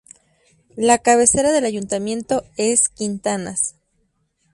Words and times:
La 0.77 0.97
cabecera 0.97 1.51
del 1.51 1.63
ayuntamiento 1.63 2.43
es 2.57 2.89
Quintanas. 2.89 3.75